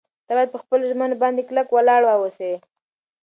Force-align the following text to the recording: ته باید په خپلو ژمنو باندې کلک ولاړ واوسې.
ته 0.27 0.31
باید 0.37 0.53
په 0.53 0.59
خپلو 0.63 0.83
ژمنو 0.91 1.15
باندې 1.23 1.47
کلک 1.49 1.67
ولاړ 1.71 2.01
واوسې. 2.05 2.53